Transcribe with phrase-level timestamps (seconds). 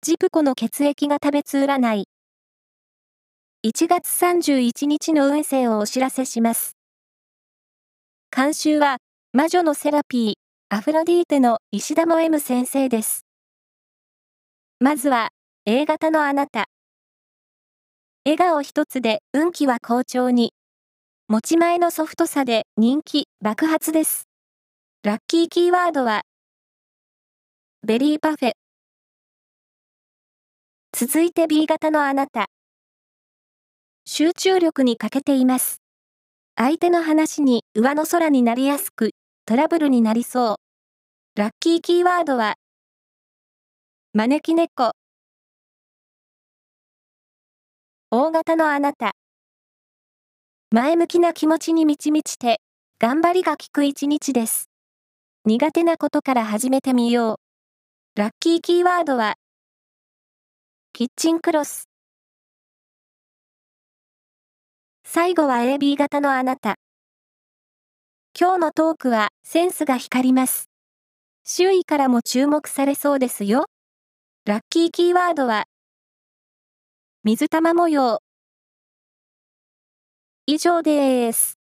[0.00, 2.04] ジプコの血液が食べつ占い。
[3.66, 6.76] 1月31日の運勢をお知らせします。
[8.34, 8.98] 監修は、
[9.32, 10.34] 魔女のセラピー、
[10.68, 13.26] アフロディーテの石田も M 先生です。
[14.78, 15.30] まずは、
[15.66, 16.66] A 型のあなた。
[18.24, 20.52] 笑顔一つで運気は好調に。
[21.26, 24.28] 持ち前のソフトさで人気爆発です。
[25.02, 26.22] ラッキーキーワードは、
[27.84, 28.52] ベリーパフェ。
[31.00, 32.48] 続いて B 型のあなた。
[34.04, 35.80] 集中力に欠けています。
[36.56, 39.12] 相手の話に上の空になりやすく、
[39.46, 41.40] トラブルになりそう。
[41.40, 42.56] ラッキーキーワードは、
[44.12, 44.90] 招き猫。
[48.10, 49.12] 大型のあなた。
[50.72, 52.60] 前向きな気持ちに満ち満ちて、
[52.98, 54.68] 頑張りが効く一日です。
[55.44, 57.34] 苦手なことから始めてみよ
[58.16, 58.20] う。
[58.20, 59.36] ラッキーキーワードは、
[60.98, 61.88] キッチンクロス。
[65.04, 66.74] 最後は AB 型のあなた。
[68.36, 70.68] 今日のトークはセンスが光ります。
[71.44, 73.66] 周囲からも注目されそうですよ。
[74.44, 75.66] ラッキーキーワードは、
[77.22, 78.18] 水玉模様。
[80.46, 81.57] 以上です。